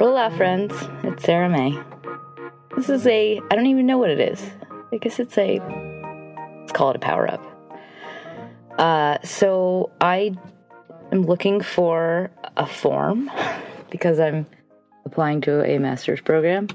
[0.00, 0.74] Hola, friends.
[1.04, 1.78] It's Sarah May.
[2.74, 4.42] This is a, I don't even know what it is.
[4.92, 5.60] I guess it's a,
[6.58, 7.40] let's call it a power up.
[8.80, 10.32] Uh, so I
[11.12, 13.30] am looking for a form
[13.90, 14.44] because I'm
[15.04, 16.66] applying to a master's program.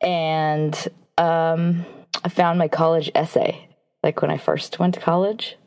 [0.00, 0.74] And
[1.18, 1.84] um,
[2.24, 3.68] I found my college essay,
[4.02, 5.58] like when I first went to college.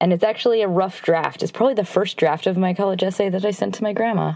[0.00, 1.42] And it's actually a rough draft.
[1.42, 4.34] It's probably the first draft of my college essay that I sent to my grandma.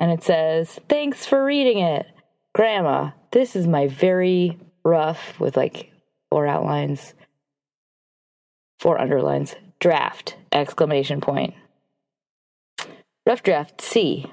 [0.00, 2.06] And it says, Thanks for reading it.
[2.54, 5.90] Grandma, this is my very rough, with like
[6.30, 7.14] four outlines,
[8.78, 11.54] four underlines, draft, exclamation point.
[13.26, 14.30] Rough draft C.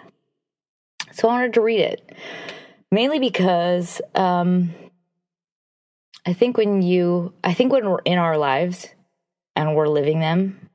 [1.11, 2.15] So I wanted to read it.
[2.91, 4.73] Mainly because um,
[6.25, 8.87] I think when you, I think when we're in our lives
[9.61, 10.69] and we're living them,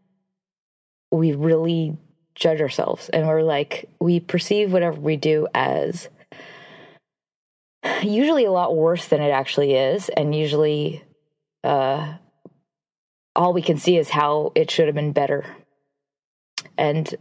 [1.11, 1.97] we really
[2.37, 6.09] judge ourselves and we're like, we perceive whatever we do as
[8.03, 10.09] usually a lot worse than it actually is.
[10.11, 11.03] And usually,
[11.65, 12.15] uh,
[13.35, 15.45] all we can see is how it should have been better.
[16.79, 17.13] And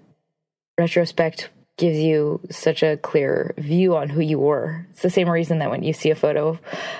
[0.77, 4.87] retrospect gives you such a clear view on who you were.
[4.91, 6.59] It's the same reason that when you see a photo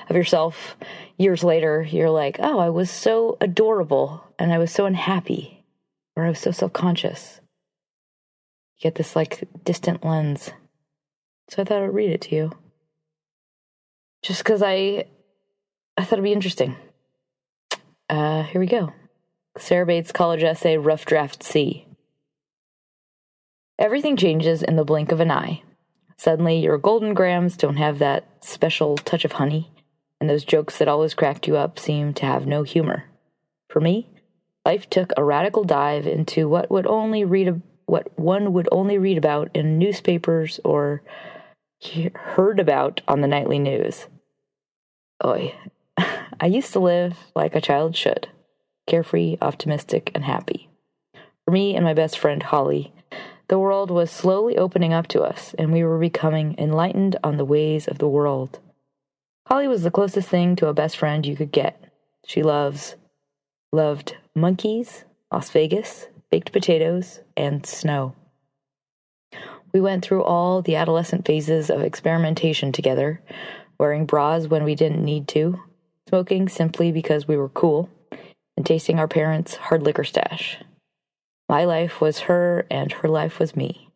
[0.09, 0.75] of yourself
[1.17, 5.63] years later, you're like, oh, I was so adorable and I was so unhappy
[6.15, 7.39] or I was so self conscious.
[8.77, 10.51] You get this like distant lens.
[11.49, 12.51] So I thought I'd read it to you.
[14.23, 15.05] Just because I,
[15.95, 16.75] I thought it'd be interesting.
[18.09, 18.91] Uh, here we go.
[19.57, 21.84] Sarah Bates College Essay Rough Draft C.
[23.77, 25.61] Everything changes in the blink of an eye.
[26.17, 29.69] Suddenly, your Golden Grahams don't have that special touch of honey,
[30.21, 33.05] and those jokes that always cracked you up seem to have no humor.
[33.69, 34.07] For me,
[34.65, 38.97] life took a radical dive into what would only read a, what one would only
[38.97, 41.01] read about in newspapers or
[42.15, 44.07] heard about on the nightly news.
[45.23, 45.53] Oi,
[46.39, 48.29] I used to live like a child should,
[48.87, 50.69] carefree, optimistic, and happy.
[51.43, 52.93] For me and my best friend Holly,
[53.47, 57.45] the world was slowly opening up to us, and we were becoming enlightened on the
[57.45, 58.59] ways of the world.
[59.47, 61.83] Holly was the closest thing to a best friend you could get.
[62.25, 62.95] She loves,
[63.71, 68.15] loved monkeys, Las Vegas, baked potatoes, and snow.
[69.71, 73.21] We went through all the adolescent phases of experimentation together,
[73.77, 75.61] wearing bras when we didn't need to,
[76.07, 77.89] smoking simply because we were cool,
[78.57, 80.57] and tasting our parents' hard liquor stash.
[81.47, 83.89] My life was her, and her life was me.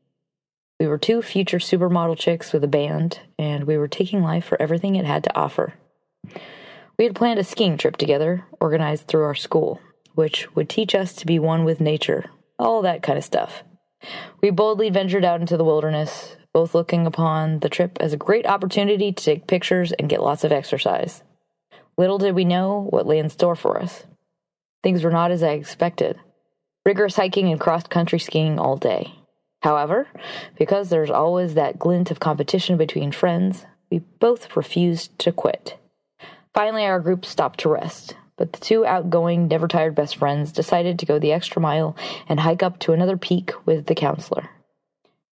[0.80, 4.62] We were two future supermodel chicks with a band, and we were taking life for
[4.62, 5.74] everything it had to offer.
[6.98, 9.82] We had planned a skiing trip together, organized through our school,
[10.14, 12.26] which would teach us to be one with nature,
[12.60, 13.64] all that kind of stuff.
[14.42, 18.46] We boldly ventured out into the wilderness, both looking upon the trip as a great
[18.46, 21.24] opportunity to take pictures and get lots of exercise.
[21.98, 24.06] Little did we know what lay in store for us.
[24.84, 26.20] Things were not as I expected
[26.86, 29.14] rigorous hiking and cross country skiing all day.
[29.62, 30.08] However,
[30.58, 35.78] because there's always that glint of competition between friends, we both refused to quit.
[36.54, 40.98] Finally, our group stopped to rest, but the two outgoing, never tired best friends decided
[40.98, 41.96] to go the extra mile
[42.28, 44.50] and hike up to another peak with the counselor.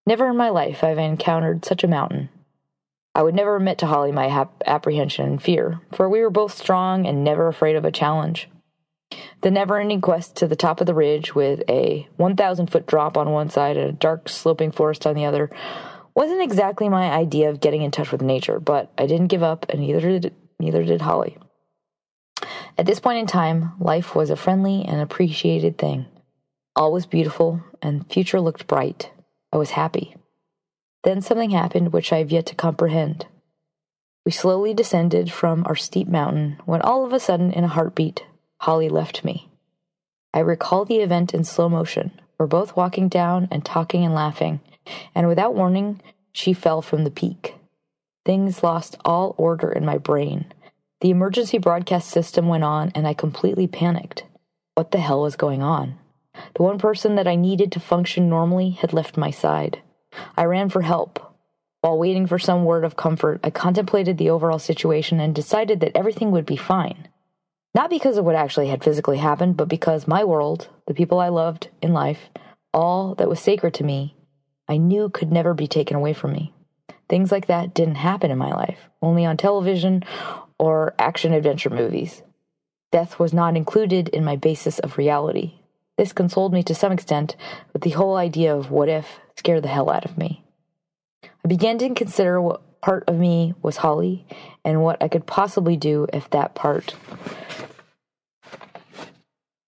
[0.05, 2.29] Never in my life have I encountered such a mountain.
[3.15, 7.07] I would never admit to Holly my apprehension and fear, for we were both strong
[7.07, 8.47] and never afraid of a challenge.
[9.41, 13.17] The never ending quest to the top of the ridge with a 1,000 foot drop
[13.17, 15.51] on one side and a dark sloping forest on the other
[16.15, 19.67] wasn't exactly my idea of getting in touch with nature, but I didn't give up
[19.69, 21.37] and neither did, neither did Holly.
[22.75, 26.07] At this point in time, life was a friendly and appreciated thing.
[26.75, 29.11] All was beautiful and the future looked bright.
[29.53, 30.15] I was happy.
[31.03, 33.27] Then something happened which I have yet to comprehend.
[34.25, 38.25] We slowly descended from our steep mountain when all of a sudden, in a heartbeat,
[38.59, 39.49] Holly left me.
[40.33, 42.11] I recall the event in slow motion.
[42.37, 44.59] We're both walking down and talking and laughing,
[45.15, 46.01] and without warning,
[46.31, 47.55] she fell from the peak.
[48.25, 50.45] Things lost all order in my brain.
[51.01, 54.23] The emergency broadcast system went on, and I completely panicked.
[54.75, 55.97] What the hell was going on?
[56.55, 59.81] The one person that I needed to function normally had left my side.
[60.35, 61.35] I ran for help.
[61.81, 65.95] While waiting for some word of comfort, I contemplated the overall situation and decided that
[65.95, 67.07] everything would be fine.
[67.75, 71.29] Not because of what actually had physically happened, but because my world, the people I
[71.29, 72.29] loved in life,
[72.73, 74.15] all that was sacred to me,
[74.67, 76.53] I knew could never be taken away from me.
[77.07, 80.03] Things like that didn't happen in my life, only on television
[80.59, 82.23] or action adventure movies.
[82.91, 85.59] Death was not included in my basis of reality.
[85.97, 87.35] This consoled me to some extent,
[87.71, 90.43] but the whole idea of what if scared the hell out of me.
[91.23, 94.25] I began to consider what part of me was Holly
[94.63, 96.95] and what I could possibly do if that part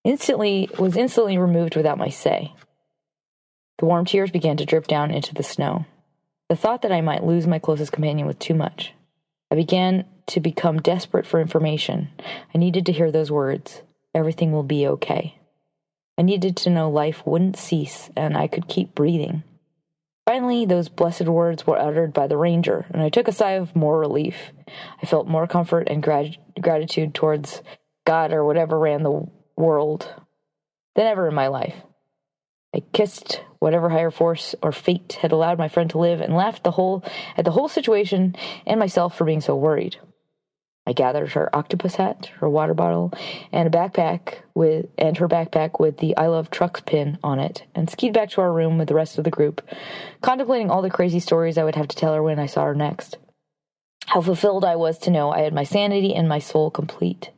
[0.04, 2.52] instantly was instantly removed without my say.
[3.78, 5.86] The warm tears began to drip down into the snow.
[6.48, 8.92] The thought that I might lose my closest companion was too much.
[9.50, 12.08] I began to become desperate for information.
[12.54, 13.82] I needed to hear those words
[14.14, 15.36] everything will be okay.
[16.18, 19.44] I needed to know life wouldn't cease and I could keep breathing.
[20.26, 23.74] Finally, those blessed words were uttered by the ranger, and I took a sigh of
[23.74, 24.52] more relief.
[25.02, 27.62] I felt more comfort and grat- gratitude towards
[28.06, 29.26] God or whatever ran the
[29.56, 30.12] world
[30.94, 31.74] than ever in my life.
[32.74, 36.64] I kissed whatever higher force or fate had allowed my friend to live and laughed
[36.64, 37.04] the whole
[37.36, 38.36] at the whole situation
[38.66, 39.96] and myself for being so worried.
[40.90, 43.12] I gathered her octopus hat, her water bottle,
[43.52, 47.62] and a backpack with and her backpack with the I love trucks pin on it,
[47.76, 49.62] and skied back to our room with the rest of the group,
[50.20, 52.74] contemplating all the crazy stories I would have to tell her when I saw her
[52.74, 53.18] next.
[54.06, 57.30] How fulfilled I was to know I had my sanity and my soul complete.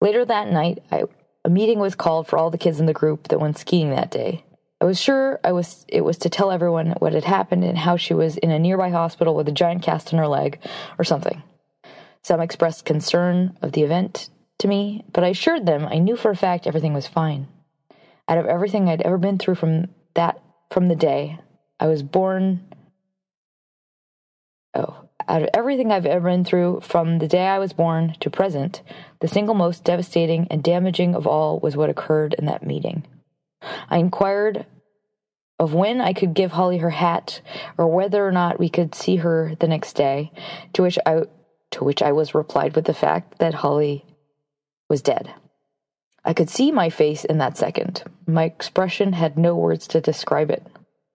[0.00, 1.02] Later that night, I,
[1.44, 4.12] a meeting was called for all the kids in the group that went skiing that
[4.12, 4.44] day.
[4.80, 7.96] I was sure I was it was to tell everyone what had happened and how
[7.96, 10.60] she was in a nearby hospital with a giant cast on her leg
[10.96, 11.42] or something.
[12.26, 16.32] Some expressed concern of the event to me, but I assured them I knew for
[16.32, 17.46] a fact everything was fine.
[18.26, 20.42] Out of everything I'd ever been through from that
[20.72, 21.38] from the day
[21.78, 22.66] I was born
[24.74, 28.28] Oh, out of everything I've ever been through from the day I was born to
[28.28, 28.82] present,
[29.20, 33.06] the single most devastating and damaging of all was what occurred in that meeting.
[33.88, 34.66] I inquired
[35.60, 37.40] of when I could give Holly her hat
[37.78, 40.32] or whether or not we could see her the next day,
[40.72, 41.22] to which I
[41.72, 44.04] to which I was replied with the fact that Holly
[44.88, 45.34] was dead.
[46.24, 48.02] I could see my face in that second.
[48.26, 50.66] My expression had no words to describe it.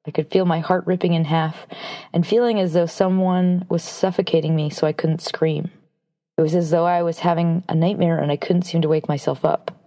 [0.07, 1.67] I could feel my heart ripping in half
[2.11, 5.69] and feeling as though someone was suffocating me so I couldn't scream.
[6.37, 9.07] It was as though I was having a nightmare and I couldn't seem to wake
[9.07, 9.77] myself up.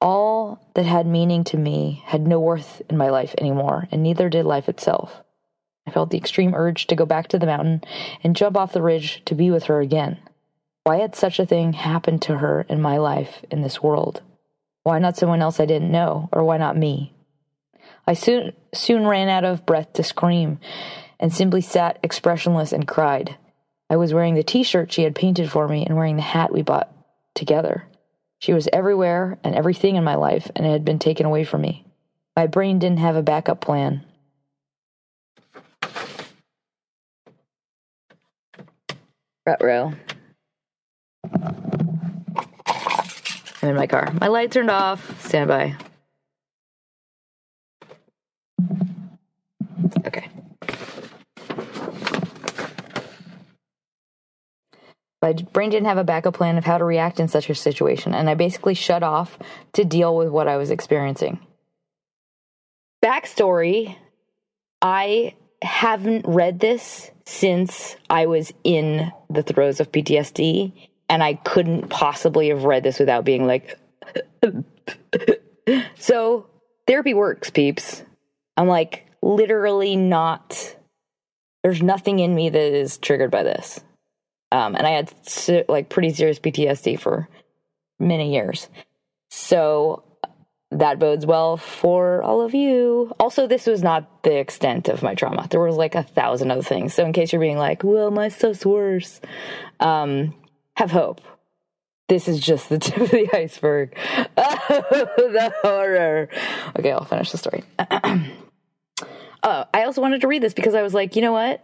[0.00, 4.28] All that had meaning to me had no worth in my life anymore, and neither
[4.28, 5.23] did life itself.
[5.86, 7.82] I felt the extreme urge to go back to the mountain
[8.22, 10.18] and jump off the ridge to be with her again.
[10.84, 14.22] Why had such a thing happened to her in my life in this world?
[14.82, 17.14] Why not someone else I didn't know, or why not me?
[18.06, 20.58] I soon soon ran out of breath to scream
[21.18, 23.36] and simply sat expressionless and cried.
[23.88, 26.62] I was wearing the t-shirt she had painted for me and wearing the hat we
[26.62, 26.92] bought
[27.34, 27.84] together.
[28.38, 31.62] She was everywhere and everything in my life and it had been taken away from
[31.62, 31.86] me.
[32.36, 34.04] My brain didn't have a backup plan.
[39.60, 39.92] Row.
[43.62, 44.12] I'm in my car.
[44.20, 45.22] My light turned off.
[45.24, 45.76] Stand by.
[50.06, 50.28] Okay.
[55.22, 58.14] My brain didn't have a backup plan of how to react in such a situation,
[58.14, 59.38] and I basically shut off
[59.72, 61.38] to deal with what I was experiencing.
[63.02, 63.96] Backstory
[64.84, 70.72] I haven't read this since I was in the throes of PTSD,
[71.08, 73.78] and I couldn't possibly have read this without being like,
[75.98, 76.46] so
[76.86, 78.02] therapy works, peeps.
[78.56, 80.76] I'm like literally not,
[81.62, 83.80] there's nothing in me that is triggered by this.
[84.52, 85.12] Um, and I had
[85.68, 87.28] like pretty serious PTSD for
[87.98, 88.68] many years.
[89.30, 90.04] So
[90.74, 93.12] that bodes well for all of you.
[93.20, 95.46] Also, this was not the extent of my trauma.
[95.48, 96.94] There was like a thousand other things.
[96.94, 99.20] So in case you're being like, well, my stuff's worse,
[99.80, 100.34] um,
[100.76, 101.20] have hope.
[102.08, 103.96] This is just the tip of the iceberg.
[104.36, 106.28] The horror.
[106.78, 107.64] Okay, I'll finish the story.
[107.78, 111.62] oh, I also wanted to read this because I was like, you know what?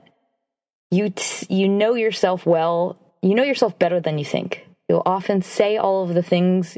[0.91, 2.99] You t- you know yourself well.
[3.23, 4.67] You know yourself better than you think.
[4.89, 6.77] You'll often say all of the things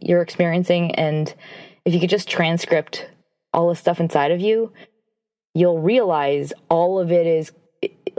[0.00, 1.34] you're experiencing and
[1.84, 3.08] if you could just transcript
[3.52, 4.72] all the stuff inside of you
[5.54, 7.52] you'll realize all of it is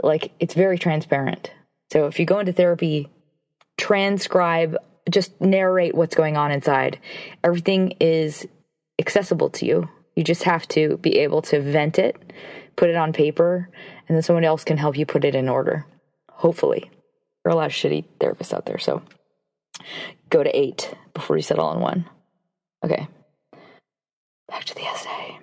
[0.02, 1.50] like it's very transparent.
[1.92, 3.08] So if you go into therapy
[3.76, 4.76] transcribe
[5.10, 6.98] just narrate what's going on inside.
[7.42, 8.46] Everything is
[8.98, 9.88] accessible to you.
[10.16, 12.16] You just have to be able to vent it
[12.76, 13.68] put it on paper
[14.08, 15.86] and then someone else can help you put it in order
[16.30, 16.90] hopefully.
[17.42, 19.02] There are a lot of shitty therapists out there so
[20.30, 22.08] go to eight before you settle on one.
[22.84, 23.08] Okay.
[24.48, 25.38] Back to the essay.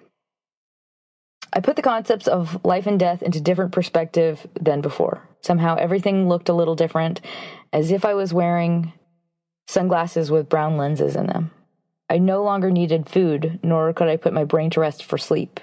[1.53, 5.27] I put the concepts of life and death into different perspective than before.
[5.41, 7.19] Somehow everything looked a little different,
[7.73, 8.93] as if I was wearing
[9.67, 11.51] sunglasses with brown lenses in them.
[12.09, 15.59] I no longer needed food, nor could I put my brain to rest for sleep.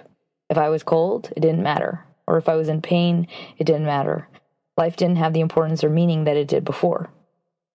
[0.51, 2.05] If I was cold, it didn't matter.
[2.27, 4.29] Or if I was in pain, it didn't matter.
[4.77, 7.11] Life didn't have the importance or meaning that it did before.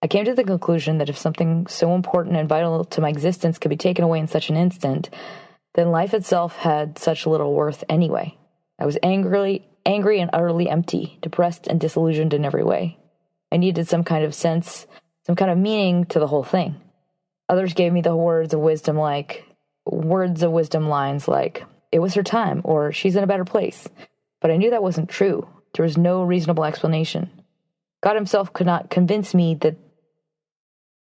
[0.03, 3.57] I came to the conclusion that if something so important and vital to my existence
[3.57, 5.09] could be taken away in such an instant,
[5.75, 8.37] then life itself had such little worth anyway.
[8.77, 12.97] I was angrily, angry and utterly empty, depressed and disillusioned in every way.
[13.49, 14.87] I needed some kind of sense,
[15.25, 16.75] some kind of meaning to the whole thing.
[17.47, 19.45] Others gave me the words of wisdom like,
[19.85, 23.87] words of wisdom lines like, it was her time, or she's in a better place.
[24.41, 25.47] But I knew that wasn't true.
[25.75, 27.29] There was no reasonable explanation.
[28.03, 29.77] God Himself could not convince me that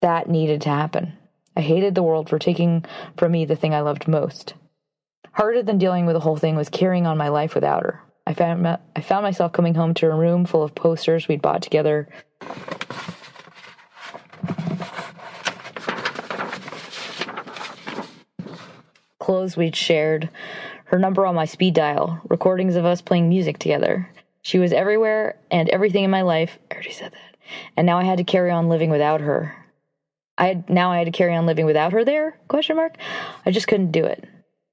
[0.05, 1.17] that needed to happen.
[1.57, 2.85] I hated the world for taking
[3.17, 4.53] from me the thing I loved most.
[5.31, 8.03] Harder than dealing with the whole thing was carrying on my life without her.
[8.27, 11.63] I found, I found myself coming home to a room full of posters we'd bought
[11.63, 12.07] together.
[19.17, 20.29] Clothes we'd shared,
[20.83, 24.07] her number on my speed dial, recordings of us playing music together.
[24.43, 26.59] She was everywhere and everything in my life.
[26.69, 27.37] I already said that.
[27.75, 29.64] And now I had to carry on living without her.
[30.37, 32.37] I had now I had to carry on living without her there?
[32.47, 32.97] Question mark.
[33.45, 34.25] I just couldn't do it.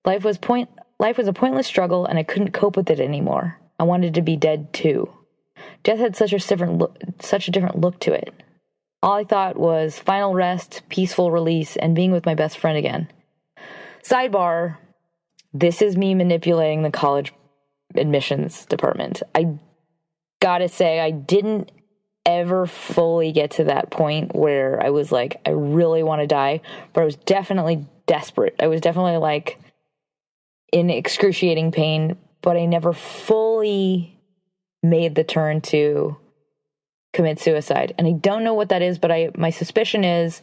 [0.04, 3.58] Life was point life was a pointless struggle and I couldn't cope with it anymore.
[3.78, 5.10] I wanted to be dead too.
[5.82, 8.32] Death had such a different look, such a different look to it.
[9.02, 13.08] All I thought was final rest, peaceful release, and being with my best friend again.
[14.04, 14.78] Sidebar,
[15.52, 17.32] this is me manipulating the college
[17.96, 19.22] admissions department.
[19.34, 19.58] I
[20.40, 21.70] gotta say, I didn't
[22.24, 26.60] ever fully get to that point where I was like, I really want to die,
[26.92, 28.56] but I was definitely desperate.
[28.60, 29.58] I was definitely like
[30.72, 34.18] in excruciating pain, but I never fully
[34.82, 36.16] made the turn to
[37.12, 37.94] commit suicide.
[37.98, 40.40] And I don't know what that is, but I my suspicion is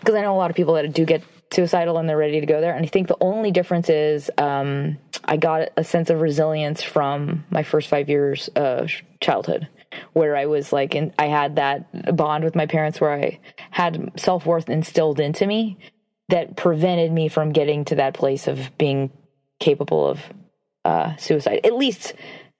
[0.00, 1.22] because I know a lot of people that do get
[1.52, 2.74] suicidal and they're ready to go there.
[2.74, 7.44] And I think the only difference is um, I got a sense of resilience from
[7.50, 9.66] my first five years of childhood
[10.12, 14.12] where I was like, and I had that bond with my parents where I had
[14.16, 15.78] self worth instilled into me
[16.28, 19.10] that prevented me from getting to that place of being
[19.58, 20.20] capable of
[20.84, 22.14] uh, suicide, at least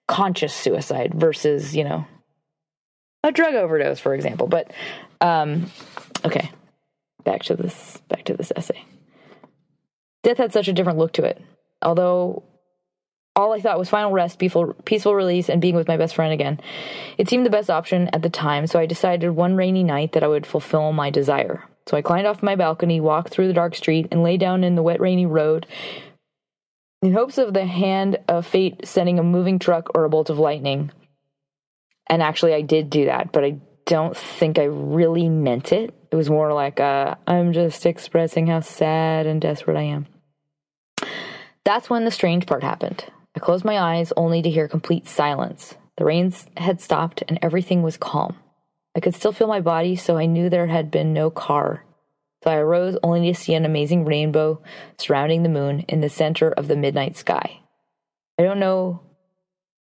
[0.08, 2.04] conscious suicide versus, you know,
[3.22, 4.46] a drug overdose, for example.
[4.46, 4.72] But,
[5.20, 5.70] um,
[6.24, 6.50] okay,
[7.24, 8.84] back to this, back to this essay.
[10.22, 11.40] Death had such a different look to it.
[11.82, 12.42] Although
[13.36, 16.32] all I thought was final rest, peaceful, peaceful release, and being with my best friend
[16.32, 16.60] again.
[17.16, 20.24] It seemed the best option at the time, so I decided one rainy night that
[20.24, 21.64] I would fulfill my desire.
[21.86, 24.74] So I climbed off my balcony, walked through the dark street, and lay down in
[24.74, 25.66] the wet, rainy road
[27.02, 30.38] in hopes of the hand of fate sending a moving truck or a bolt of
[30.38, 30.90] lightning.
[32.08, 35.94] And actually, I did do that, but I don't think I really meant it.
[36.10, 40.06] It was more like, uh, I'm just expressing how sad and desperate I am.
[41.64, 43.04] That's when the strange part happened.
[43.36, 45.76] I closed my eyes only to hear complete silence.
[45.96, 48.36] The rains had stopped and everything was calm.
[48.96, 51.84] I could still feel my body, so I knew there had been no car.
[52.42, 54.62] So I arose only to see an amazing rainbow
[54.98, 57.60] surrounding the moon in the center of the midnight sky.
[58.38, 59.02] I don't know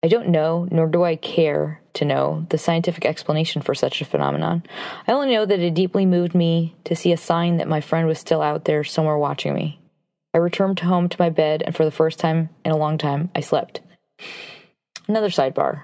[0.04, 4.06] I don't know, nor do I care to know, the scientific explanation for such a
[4.06, 4.63] phenomenon.
[5.08, 8.08] I only know that it deeply moved me to see a sign that my friend
[8.08, 9.82] was still out there somewhere watching me.
[10.34, 13.31] I returned home to my bed, and for the first time in a long time,
[13.36, 13.81] I slept.
[15.07, 15.84] Another sidebar.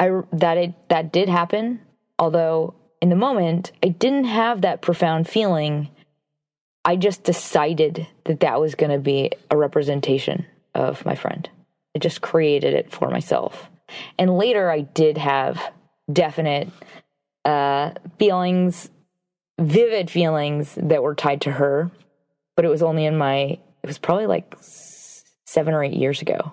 [0.00, 1.80] I that it that did happen,
[2.18, 5.90] although in the moment I didn't have that profound feeling.
[6.86, 11.48] I just decided that that was going to be a representation of my friend.
[11.96, 13.70] I just created it for myself.
[14.18, 15.72] And later I did have
[16.12, 16.68] definite
[17.44, 18.90] uh, feelings,
[19.58, 21.90] vivid feelings that were tied to her,
[22.56, 24.56] but it was only in my it was probably like
[25.44, 26.52] seven or eight years ago.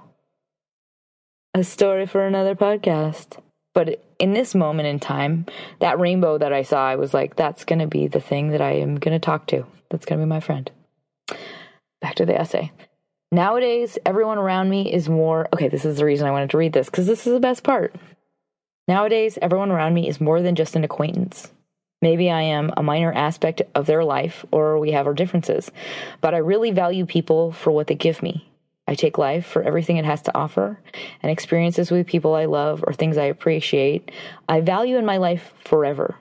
[1.53, 3.39] A story for another podcast.
[3.73, 5.45] But in this moment in time,
[5.79, 8.59] that rainbow that I saw, I was like, that's going to be the thing that
[8.59, 9.65] I am going to talk to.
[9.89, 10.69] That's going to be my friend.
[12.01, 12.73] Back to the essay.
[13.31, 15.47] Nowadays, everyone around me is more.
[15.53, 17.63] Okay, this is the reason I wanted to read this, because this is the best
[17.63, 17.95] part.
[18.89, 21.49] Nowadays, everyone around me is more than just an acquaintance.
[22.01, 25.71] Maybe I am a minor aspect of their life, or we have our differences,
[26.19, 28.51] but I really value people for what they give me.
[28.87, 30.79] I take life for everything it has to offer,
[31.21, 34.11] and experiences with people I love or things I appreciate,
[34.49, 36.15] I value in my life forever.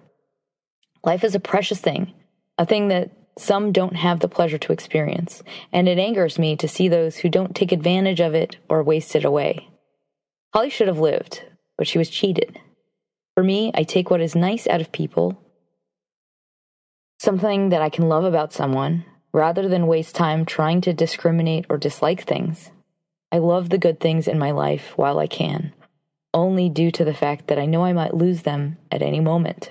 [1.03, 2.13] Life is a precious thing,
[2.59, 6.69] a thing that some don't have the pleasure to experience, and it angers me to
[6.69, 9.67] see those who don't take advantage of it or waste it away.
[10.53, 11.43] Holly should have lived,
[11.79, 12.61] but she was cheated.
[13.35, 15.43] For me, I take what is nice out of people
[17.21, 21.77] something that I can love about someone, rather than waste time trying to discriminate or
[21.77, 22.71] dislike things.
[23.31, 25.75] I love the good things in my life while I can,
[26.33, 29.71] only due to the fact that I know I might lose them at any moment.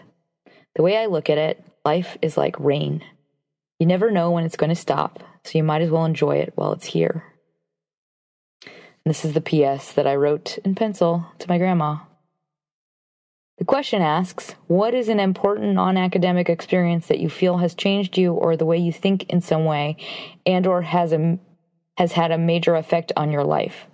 [0.76, 3.04] The way I look at it, life is like rain.
[3.80, 6.54] You never know when it's going to stop, so you might as well enjoy it
[6.54, 7.24] while it's here.
[8.64, 11.98] And this is the PS that I wrote in pencil to my grandma.
[13.60, 18.32] The question asks, what is an important non-academic experience that you feel has changed you
[18.32, 19.98] or the way you think in some way
[20.46, 21.38] and or has a
[21.98, 23.86] has had a major effect on your life?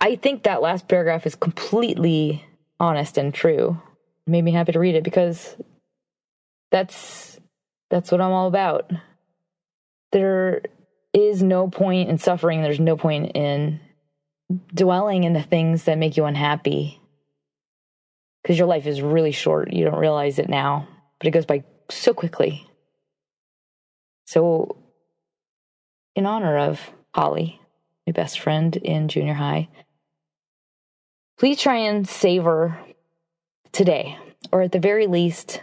[0.00, 2.44] I think that last paragraph is completely
[2.80, 3.80] honest and true.
[4.26, 5.56] It made me happy to read it because
[6.72, 7.38] that's
[7.90, 8.90] that's what I'm all about.
[10.10, 10.62] There
[11.12, 13.78] is no point in suffering, there's no point in
[14.74, 17.00] dwelling in the things that make you unhappy
[18.44, 19.72] because your life is really short.
[19.72, 20.86] You don't realize it now,
[21.18, 22.68] but it goes by so quickly.
[24.26, 24.76] So,
[26.14, 26.78] in honor of
[27.14, 27.58] Holly,
[28.06, 29.68] my best friend in junior high,
[31.38, 32.78] please try and savor
[33.72, 34.18] today,
[34.52, 35.62] or at the very least,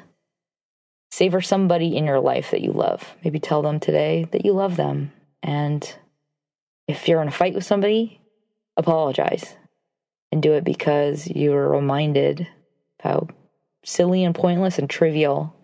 [1.12, 3.16] savor somebody in your life that you love.
[3.24, 5.12] Maybe tell them today that you love them.
[5.44, 5.96] And
[6.88, 8.22] if you're in a fight with somebody,
[8.76, 9.56] apologize
[10.32, 12.48] and do it because you were reminded
[13.02, 13.28] how
[13.84, 15.56] silly and pointless and trivial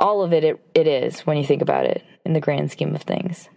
[0.00, 2.94] all of it, it it is when you think about it in the grand scheme
[2.94, 3.48] of things.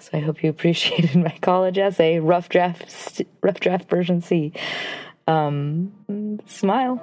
[0.00, 4.52] So I hope you appreciated my college essay, rough draft, rough draft version C.
[5.26, 6.98] Um, smile.